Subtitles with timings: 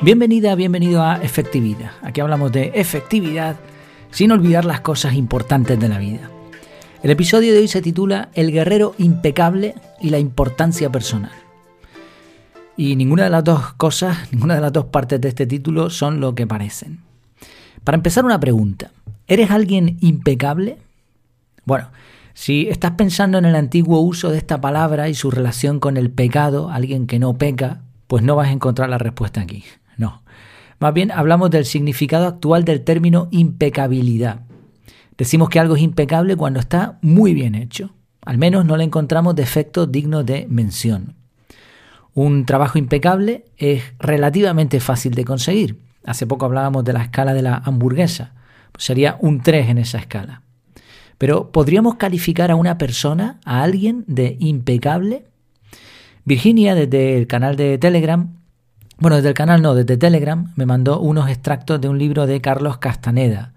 [0.00, 1.90] Bienvenida, bienvenido a Efectividad.
[2.02, 3.56] Aquí hablamos de efectividad
[4.12, 6.30] sin olvidar las cosas importantes de la vida.
[7.02, 11.32] El episodio de hoy se titula El guerrero impecable y la importancia personal.
[12.76, 16.20] Y ninguna de las dos cosas, ninguna de las dos partes de este título son
[16.20, 17.00] lo que parecen.
[17.82, 18.92] Para empezar una pregunta,
[19.26, 20.78] ¿eres alguien impecable?
[21.64, 21.88] Bueno,
[22.34, 26.08] si estás pensando en el antiguo uso de esta palabra y su relación con el
[26.08, 29.64] pecado, alguien que no peca, pues no vas a encontrar la respuesta aquí.
[29.98, 30.22] No.
[30.80, 34.40] Más bien hablamos del significado actual del término impecabilidad.
[35.18, 37.90] Decimos que algo es impecable cuando está muy bien hecho.
[38.24, 41.16] Al menos no le encontramos defectos dignos de mención.
[42.14, 45.80] Un trabajo impecable es relativamente fácil de conseguir.
[46.04, 48.32] Hace poco hablábamos de la escala de la hamburguesa.
[48.72, 50.42] Pues sería un 3 en esa escala.
[51.18, 55.24] Pero ¿podríamos calificar a una persona, a alguien de impecable?
[56.24, 58.37] Virginia, desde el canal de Telegram,
[58.98, 62.40] bueno, desde el canal no, desde Telegram, me mandó unos extractos de un libro de
[62.40, 63.52] Carlos Castaneda.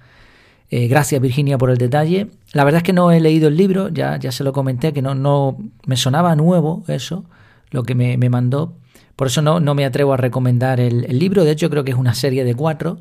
[0.69, 2.29] Eh, gracias Virginia por el detalle.
[2.53, 5.01] La verdad es que no he leído el libro, ya, ya se lo comenté, que
[5.01, 7.25] no, no me sonaba nuevo eso,
[7.71, 8.73] lo que me, mandó.
[9.15, 11.97] Por eso no, no, me atrevo a recomendar el, libro, de hecho creo que es
[11.97, 12.99] una serie de cuatro,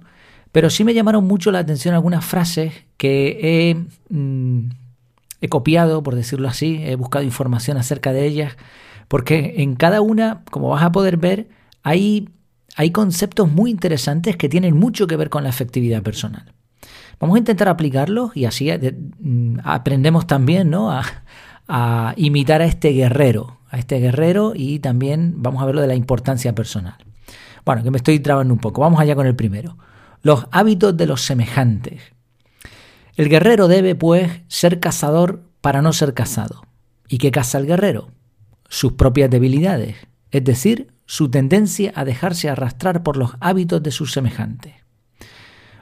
[0.50, 3.74] pero sí me llamaron mucho la atención algunas frases que he,
[4.08, 4.70] mm,
[5.40, 8.56] he copiado, por decirlo así, he buscado información acerca de ellas,
[9.06, 11.48] porque en cada una, como vas a poder ver,
[11.82, 12.28] hay,
[12.76, 16.52] hay conceptos muy interesantes que tienen mucho que ver con la efectividad personal.
[17.18, 20.90] Vamos a intentar aplicarlos y así eh, mm, aprendemos también ¿no?
[20.90, 25.86] a, imitar a este guerrero, a este guerrero y también vamos a ver lo de
[25.86, 26.96] la importancia personal.
[27.64, 28.80] Bueno, que me estoy trabando un poco.
[28.80, 29.76] Vamos allá con el primero.
[30.22, 32.02] Los hábitos de los semejantes.
[33.16, 36.62] El guerrero debe, pues, ser cazador para no ser cazado.
[37.08, 38.10] ¿Y qué caza el guerrero?
[38.68, 39.96] Sus propias debilidades,
[40.30, 44.74] es decir, su tendencia a dejarse arrastrar por los hábitos de sus semejantes.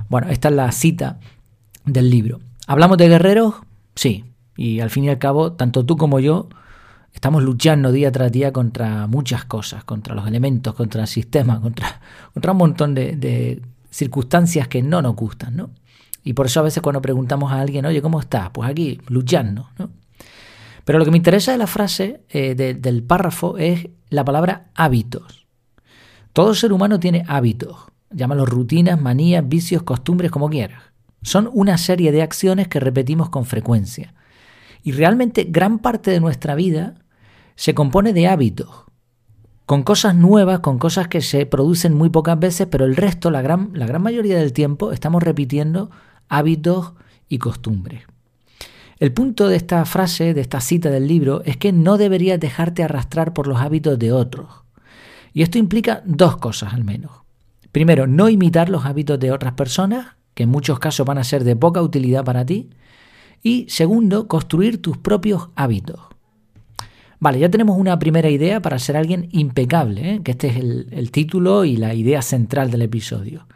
[0.09, 1.21] Bueno, esta es la cita
[1.84, 2.41] del libro.
[2.66, 3.56] ¿Hablamos de guerreros?
[3.94, 4.25] Sí,
[4.56, 6.49] y al fin y al cabo, tanto tú como yo
[7.12, 12.00] estamos luchando día tras día contra muchas cosas, contra los elementos, contra el sistema, contra,
[12.34, 15.69] un montón de, de circunstancias que no nos gustan, ¿no?
[16.25, 18.49] Y por eso a veces cuando preguntamos a alguien, oye, ¿cómo estás?
[18.49, 19.91] Pues aquí, luchando, ¿no?
[20.88, 25.47] Pero lo que me interesa de la frase, eh, del párrafo, es la palabra hábitos.
[26.32, 27.76] Todo ser humano tiene hábitos.
[28.09, 30.82] Llámalo rutinas, manías, vicios, costumbres, como quieras.
[31.21, 34.15] Son una serie de acciones que repetimos con frecuencia.
[34.82, 36.94] Y realmente gran parte de nuestra vida
[37.55, 38.87] se compone de hábitos.
[39.66, 43.43] Con cosas nuevas, con cosas que se producen muy pocas veces, pero el resto, la
[43.43, 45.91] gran mayoría del tiempo, estamos repitiendo
[46.31, 46.94] hábitos
[47.28, 48.05] y costumbres.
[48.98, 52.82] El punto de esta frase, de esta cita del libro, es que no deberías dejarte
[52.82, 54.48] arrastrar por los hábitos de otros.
[55.32, 57.12] Y esto implica dos cosas al menos.
[57.70, 61.44] Primero, no imitar los hábitos de otras personas, que en muchos casos van a ser
[61.44, 62.70] de poca utilidad para ti.
[63.41, 66.00] Y segundo, construir tus propios hábitos.
[67.20, 70.20] Vale, ya tenemos una primera idea para ser alguien impecable, ¿eh?
[70.25, 73.47] que este es el, el título y la idea central del episodio.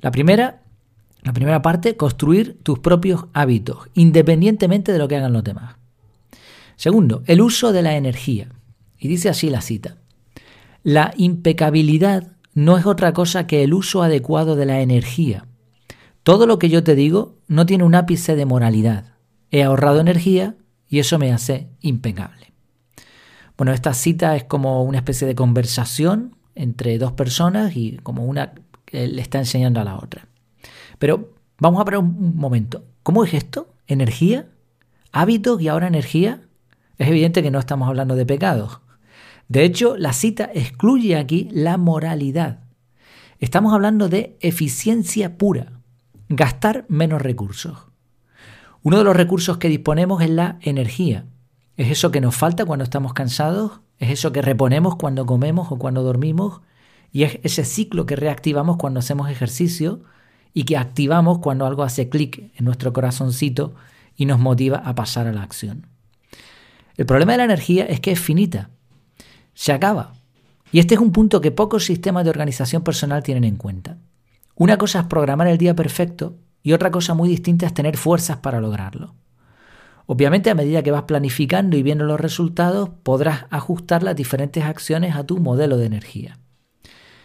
[0.00, 0.62] La primera
[1.22, 5.76] la primera parte, construir tus propios hábitos, independientemente de lo que hagan los demás.
[6.76, 8.48] Segundo, el uso de la energía.
[8.98, 9.98] Y dice así la cita.
[10.82, 15.46] La impecabilidad no es otra cosa que el uso adecuado de la energía.
[16.22, 19.14] Todo lo que yo te digo no tiene un ápice de moralidad.
[19.50, 20.56] He ahorrado energía
[20.88, 22.52] y eso me hace impecable.
[23.58, 28.54] Bueno, esta cita es como una especie de conversación entre dos personas y como una
[28.90, 30.29] le está enseñando a la otra.
[31.00, 32.84] Pero vamos a ver un momento.
[33.02, 33.74] ¿Cómo es esto?
[33.86, 34.50] ¿Energía?
[35.12, 36.42] ¿Hábitos y ahora energía?
[36.98, 38.80] Es evidente que no estamos hablando de pecados.
[39.48, 42.60] De hecho, la cita excluye aquí la moralidad.
[43.38, 45.72] Estamos hablando de eficiencia pura,
[46.28, 47.78] gastar menos recursos.
[48.82, 51.24] Uno de los recursos que disponemos es la energía.
[51.78, 55.78] Es eso que nos falta cuando estamos cansados, es eso que reponemos cuando comemos o
[55.78, 56.60] cuando dormimos,
[57.10, 60.02] y es ese ciclo que reactivamos cuando hacemos ejercicio
[60.52, 63.74] y que activamos cuando algo hace clic en nuestro corazoncito
[64.16, 65.86] y nos motiva a pasar a la acción.
[66.96, 68.70] El problema de la energía es que es finita,
[69.54, 70.14] se acaba.
[70.72, 73.98] Y este es un punto que pocos sistemas de organización personal tienen en cuenta.
[74.54, 78.38] Una cosa es programar el día perfecto y otra cosa muy distinta es tener fuerzas
[78.38, 79.14] para lograrlo.
[80.06, 85.14] Obviamente a medida que vas planificando y viendo los resultados podrás ajustar las diferentes acciones
[85.14, 86.38] a tu modelo de energía.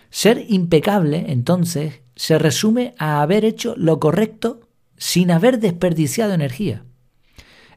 [0.09, 4.61] Ser impecable, entonces, se resume a haber hecho lo correcto
[4.97, 6.83] sin haber desperdiciado energía.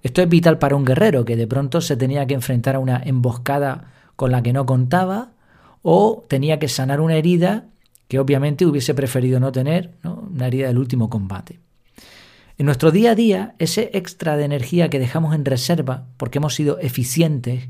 [0.02, 3.02] Esto es vital para un guerrero que de pronto se tenía que enfrentar a una
[3.04, 5.32] emboscada con la que no contaba
[5.82, 7.66] o tenía que sanar una herida
[8.06, 11.60] que obviamente hubiese preferido no tener, una herida del último combate.
[12.56, 16.54] En nuestro día a día, ese extra de energía que dejamos en reserva porque hemos
[16.54, 17.68] sido eficientes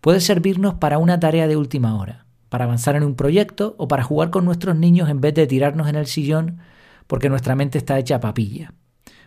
[0.00, 4.02] puede servirnos para una tarea de última hora, para avanzar en un proyecto o para
[4.02, 6.58] jugar con nuestros niños en vez de tirarnos en el sillón
[7.06, 8.74] porque nuestra mente está hecha papilla.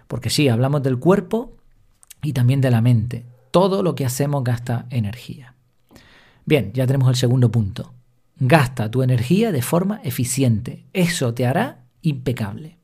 [0.08, 1.58] Porque sí, hablamos del cuerpo
[2.22, 3.25] y también de la mente.
[3.50, 5.56] Todo lo que hacemos gasta energía.
[6.46, 7.94] Bien, ya tenemos el segundo punto.
[8.38, 10.86] Gasta tu energía de forma eficiente.
[10.94, 12.78] Eso te hará impecable.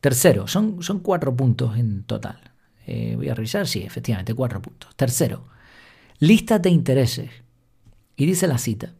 [0.00, 2.38] Tercero, son, son cuatro puntos en total.
[2.86, 4.94] Eh, voy a revisar, sí, efectivamente, cuatro puntos.
[4.96, 5.46] Tercero,
[6.18, 7.30] listas de intereses.
[8.16, 8.94] Y dice la cita,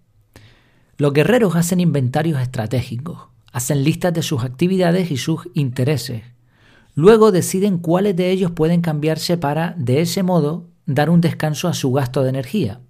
[1.02, 6.22] los guerreros hacen inventarios estratégicos, hacen listas de sus actividades y sus intereses.
[6.94, 11.74] Luego deciden cuáles de ellos pueden cambiarse para, de ese modo, dar un descanso a
[11.74, 12.80] su gasto de energía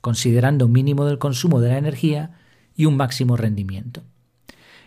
[0.00, 2.30] considerando un mínimo del consumo de la energía
[2.74, 4.02] y un máximo rendimiento.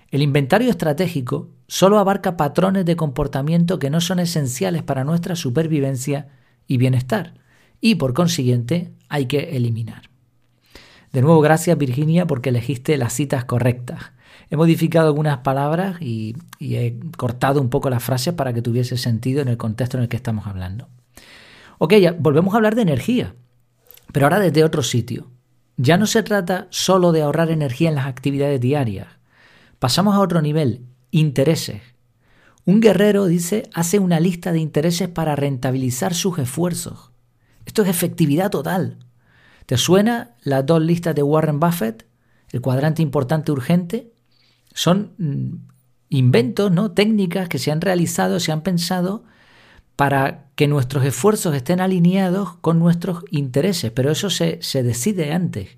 [0.10, 6.30] El inventario estratégico solo abarca patrones de comportamiento que no son esenciales para nuestra supervivencia
[6.68, 7.36] y bienestar,
[7.80, 10.11] y por consiguiente hay que eliminar.
[11.12, 14.12] De nuevo, gracias Virginia porque elegiste las citas correctas.
[14.50, 19.42] He modificado algunas palabras y, he cortado un poco las frases para que tuviese sentido
[19.42, 20.90] en el contexto en el que estamos hablando.
[21.78, 23.36] Ok, volvemos a hablar de energía.
[24.12, 25.32] Pero ahora desde otro sitio.
[25.78, 29.08] Ya no se trata solo de ahorrar energía en las actividades diarias.
[29.80, 31.82] Pasamos a otro nivel, intereses.
[32.66, 37.12] Un guerrero, dice, hace una lista de intereses para rentabilizar sus esfuerzos.
[37.66, 39.00] Esto es efectividad total.
[39.66, 42.06] ¿Te suena las dos listas de Warren Buffett?
[42.52, 44.12] El cuadrante importante urgente.
[44.74, 45.56] Son mm,
[46.10, 46.92] inventos, ¿no?
[46.92, 49.24] técnicas que se han realizado, se han pensado
[49.96, 55.70] para que nuestros esfuerzos estén alineados con nuestros intereses, pero eso se, se, decide antes.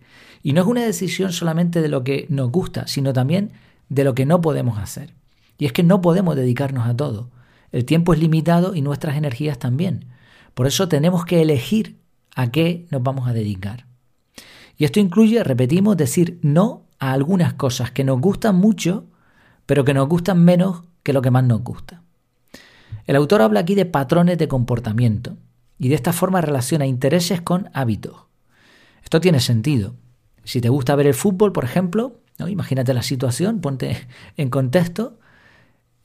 [0.42, 3.52] Y no es una decisión solamente de lo que nos gusta, sino también
[3.90, 5.14] de lo que no podemos hacer.
[5.58, 7.30] Y es que no podemos dedicarnos a todo.
[7.72, 10.06] El tiempo es limitado y nuestras energías también.
[10.54, 11.98] Por eso tenemos que elegir
[12.36, 13.86] a qué nos vamos a dedicar.
[14.78, 19.06] Y esto incluye, repetimos, decir no a algunas cosas que nos gustan mucho,
[19.66, 22.02] pero que nos gustan menos que lo que más nos gusta.
[23.06, 25.38] El autor habla aquí de patrones de comportamiento
[25.78, 28.16] y de esta forma relaciona intereses con hábitos.
[29.04, 29.96] Esto tiene sentido.
[30.44, 34.08] Si te gusta ver el fútbol, por ejemplo, imagínate la situación, ponte
[34.38, 35.20] en contexto,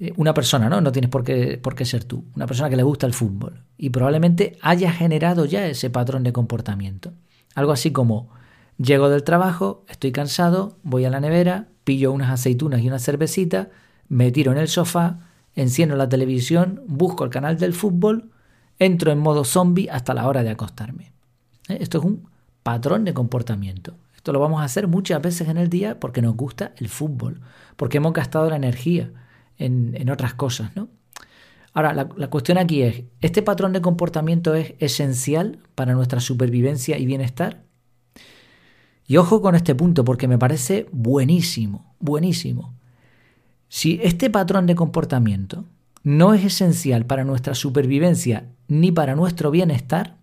[0.00, 0.80] eh, una persona, ¿no?
[0.80, 3.64] No tienes por qué, por qué ser tú, una persona que le gusta el fútbol
[3.76, 7.12] y probablemente haya generado ya ese patrón de comportamiento.
[7.54, 8.30] Algo así como,
[8.78, 13.70] llego del trabajo, estoy cansado, voy a la nevera, pillo unas aceitunas y una cervecita,
[14.08, 15.18] me tiro en el sofá,
[15.56, 18.30] enciendo la televisión, busco el canal del fútbol,
[18.78, 21.12] entro en modo zombie hasta la hora de acostarme.
[21.68, 21.78] ¿Eh?
[21.80, 22.28] Esto es un
[22.62, 23.94] patrón de comportamiento.
[24.14, 27.40] Esto lo vamos a hacer muchas veces en el día porque nos gusta el fútbol,
[27.76, 29.10] porque hemos gastado la energía
[29.58, 30.88] en, otras cosas, ¿no?
[31.74, 36.98] Ahora, la, la cuestión aquí es, ¿este patrón de comportamiento es esencial para nuestra supervivencia
[36.98, 37.62] y bienestar?
[39.06, 42.74] Y ojo con este punto porque me parece buenísimo, buenísimo.
[43.68, 45.64] Si este patrón de comportamiento
[46.02, 50.18] no es esencial para nuestra supervivencia ni para nuestro bienestar,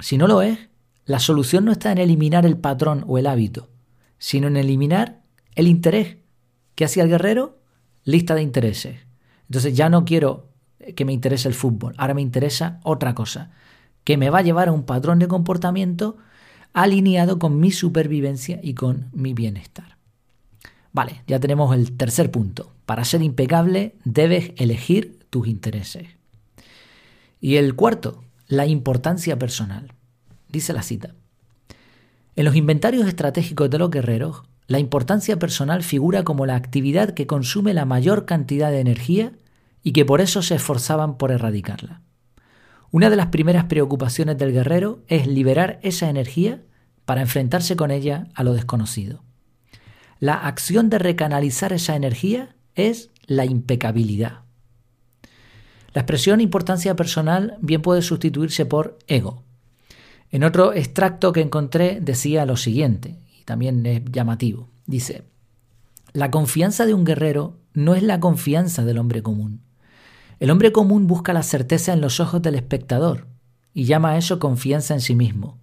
[0.00, 0.58] si no lo es,
[1.04, 3.70] la solución no está en eliminar el patrón o el hábito,
[4.18, 5.22] sino en eliminar
[5.54, 6.16] el interés.
[6.74, 7.58] ¿Qué hacía el guerrero?
[8.04, 8.98] Lista de intereses.
[9.48, 10.48] Entonces ya no quiero
[10.96, 13.50] que me interese el fútbol, ahora me interesa otra cosa,
[14.04, 16.16] que me va a llevar a un patrón de comportamiento
[16.72, 19.96] alineado con mi supervivencia y con mi bienestar.
[20.92, 22.72] Vale, ya tenemos el tercer punto.
[22.86, 26.06] Para ser impecable debes elegir tus intereses.
[27.40, 29.92] Y el cuarto, la importancia personal.
[30.48, 31.14] Dice la cita.
[32.36, 37.26] En los inventarios estratégicos de los guerreros, la importancia personal figura como la actividad que
[37.26, 39.32] consume la mayor cantidad de energía
[39.82, 42.00] y que por eso se esforzaban por erradicarla.
[42.90, 46.62] Una de las primeras preocupaciones del guerrero es liberar esa energía
[47.04, 49.22] para enfrentarse con ella a lo desconocido.
[50.20, 54.40] La acción de recanalizar esa energía es la impecabilidad.
[55.92, 59.42] La expresión importancia personal bien puede sustituirse por ego.
[60.30, 64.68] En otro extracto que encontré decía lo siguiente, también es llamativo.
[64.86, 65.24] Dice,
[66.12, 69.62] la confianza de un guerrero no es la confianza del hombre común.
[70.40, 73.26] El hombre común busca la certeza en los ojos del espectador
[73.72, 75.58] y llama a eso confianza en sí mismo.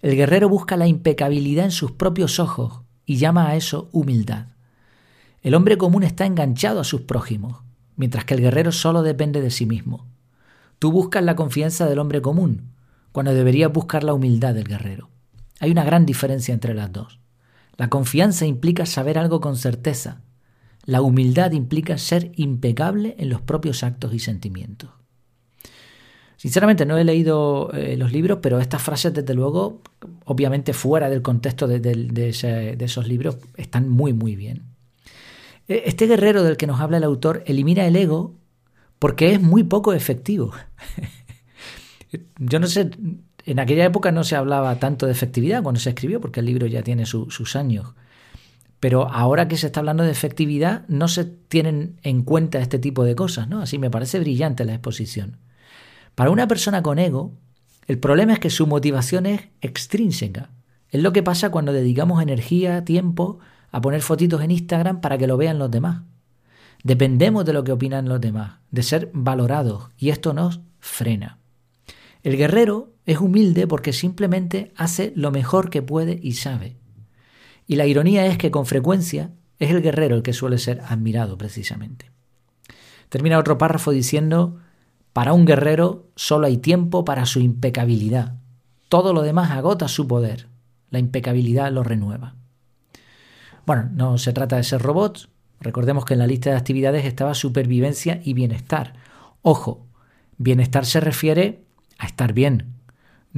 [0.00, 4.46] El guerrero busca la impecabilidad en sus propios ojos y llama a eso humildad.
[5.42, 7.62] El hombre común está enganchado a sus prójimos,
[7.96, 10.06] mientras que el guerrero solo depende de sí mismo.
[10.78, 12.74] Tú buscas la confianza del hombre común,
[13.10, 15.10] cuando deberías buscar la humildad del guerrero.
[15.60, 17.20] Hay una gran diferencia entre las dos.
[17.76, 20.22] La confianza implica saber algo con certeza.
[20.84, 24.90] La humildad implica ser impecable en los propios actos y sentimientos.
[26.38, 29.82] Sinceramente no he leído eh, los libros, pero estas frases, desde luego,
[30.24, 32.28] obviamente fuera del contexto de,
[32.80, 34.62] esos libros, están muy, muy bien.
[35.66, 38.36] E, este guerrero del que nos habla el autor elimina el ego
[39.00, 40.52] porque es muy poco efectivo.
[42.38, 42.90] Yo no sé,
[43.50, 46.66] en aquella época no se hablaba tanto de efectividad cuando se escribió, porque el libro
[46.66, 47.94] ya tiene sus años.
[48.80, 53.04] Pero ahora que se está hablando de efectividad, no se tienen en cuenta este tipo
[53.04, 53.60] de cosas, ¿no?
[53.60, 55.38] Así me parece brillante la exposición.
[56.14, 57.32] Para una persona con ego,
[57.86, 60.50] el problema es que su motivación es extrínseca.
[60.90, 63.38] Es lo que pasa cuando dedicamos energía, tiempo
[63.70, 66.02] a poner fotitos en Instagram para que lo vean los demás.
[66.84, 71.38] Dependemos de lo que opinan los demás, de ser valorados, y esto nos frena.
[72.22, 76.76] El guerrero es humilde porque simplemente hace lo mejor que puede y sabe.
[77.66, 81.38] Y la ironía es que con frecuencia es el guerrero el que suele ser admirado
[81.38, 82.10] precisamente.
[83.08, 84.58] Termina otro párrafo diciendo,
[85.14, 88.34] para un guerrero solo hay tiempo para su impecabilidad.
[88.90, 90.48] Todo lo demás agota su poder.
[90.90, 92.34] La impecabilidad lo renueva.
[93.64, 95.30] Bueno, no se trata de ser robots.
[95.60, 98.92] Recordemos que en la lista de actividades estaba supervivencia y bienestar.
[99.40, 99.86] Ojo,
[100.36, 101.64] bienestar se refiere
[101.96, 102.77] a estar bien,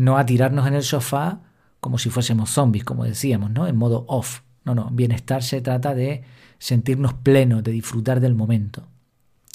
[0.00, 1.40] no a tirarnos en el sofá
[1.78, 3.66] como si fuésemos zombies, como decíamos, ¿no?
[3.66, 4.40] En modo off.
[4.64, 6.23] No, no, bienestar se trata de
[6.59, 8.88] sentirnos plenos, de disfrutar del momento,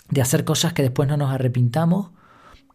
[0.10, 2.12] de hacer cosas que después no nos arrepintamos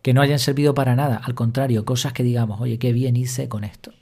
[0.03, 3.49] que no hayan servido para nada, al contrario, cosas que digamos, oye, qué bien hice
[3.49, 3.93] con esto.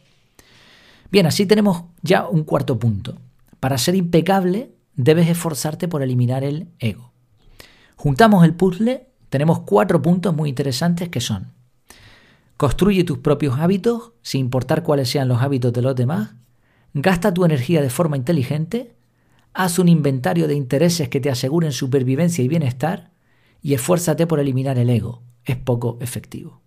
[1.11, 3.19] Bien, así tenemos ya un cuarto punto.
[3.61, 7.13] Para ser impecable, debes esforzarte por eliminar el ego.
[7.97, 11.53] Juntamos el puzzle, tenemos cuatro puntos muy interesantes que son,
[12.59, 16.35] construye tus propios hábitos, sin importar cuáles sean los hábitos de los demás,
[16.93, 18.97] gasta tu energía de forma inteligente,
[19.55, 23.12] haz un inventario de intereses que te aseguren supervivencia y bienestar,
[23.62, 26.61] y esfuérzate por eliminar el ego es poco efectivo.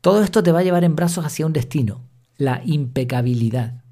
[0.00, 2.02] Todo esto te va a llevar en brazos hacia un destino,
[2.36, 3.82] la impecabilidad.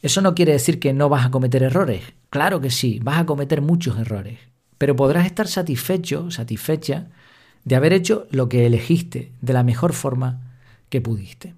[0.00, 2.02] Eso no quiere decir que no vas a cometer errores.
[2.28, 4.40] Claro que sí, vas a cometer muchos errores,
[4.78, 7.10] pero podrás estar satisfecho, satisfecha
[7.64, 11.54] de haber hecho lo que elegiste de la mejor forma que pudiste.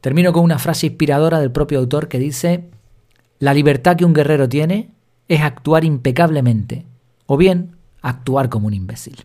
[0.00, 2.70] Termino con una frase inspiradora del propio autor que dice,
[3.40, 4.90] la libertad que un guerrero tiene
[5.26, 6.86] es actuar impecablemente
[7.26, 9.24] o bien actuar como un imbécil.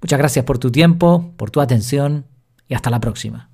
[0.00, 2.24] Muchas gracias por tu tiempo, por tu atención
[2.68, 3.49] y hasta la próxima.